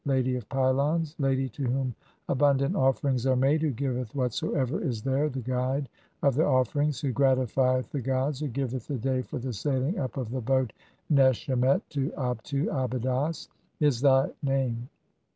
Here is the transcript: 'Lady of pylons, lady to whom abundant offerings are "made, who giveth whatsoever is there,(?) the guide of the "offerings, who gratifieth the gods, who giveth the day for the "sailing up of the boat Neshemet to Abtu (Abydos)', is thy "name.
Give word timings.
'Lady 0.03 0.35
of 0.35 0.49
pylons, 0.49 1.15
lady 1.19 1.47
to 1.47 1.63
whom 1.65 1.93
abundant 2.27 2.75
offerings 2.75 3.27
are 3.27 3.35
"made, 3.35 3.61
who 3.61 3.69
giveth 3.69 4.15
whatsoever 4.15 4.81
is 4.83 5.03
there,(?) 5.03 5.29
the 5.29 5.41
guide 5.43 5.87
of 6.23 6.33
the 6.33 6.43
"offerings, 6.43 6.99
who 6.99 7.13
gratifieth 7.13 7.87
the 7.91 8.01
gods, 8.01 8.39
who 8.39 8.47
giveth 8.47 8.87
the 8.87 8.97
day 8.97 9.21
for 9.21 9.37
the 9.37 9.53
"sailing 9.53 9.99
up 9.99 10.17
of 10.17 10.31
the 10.31 10.41
boat 10.41 10.73
Neshemet 11.11 11.83
to 11.89 12.09
Abtu 12.17 12.65
(Abydos)', 12.69 13.47
is 13.79 14.01
thy 14.01 14.31
"name. 14.41 14.89